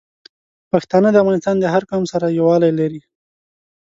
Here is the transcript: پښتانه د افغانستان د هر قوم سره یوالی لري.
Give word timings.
پښتانه 0.71 1.09
د 1.11 1.15
افغانستان 1.23 1.55
د 1.59 1.65
هر 1.73 1.83
قوم 1.89 2.03
سره 2.13 2.35
یوالی 2.39 2.71
لري. 2.79 3.01